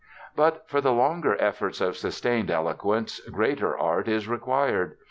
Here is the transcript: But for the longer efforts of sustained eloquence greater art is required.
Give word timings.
But 0.35 0.67
for 0.67 0.81
the 0.81 0.91
longer 0.91 1.39
efforts 1.39 1.79
of 1.79 1.95
sustained 1.95 2.49
eloquence 2.49 3.19
greater 3.29 3.77
art 3.77 4.07
is 4.07 4.27
required. 4.27 4.97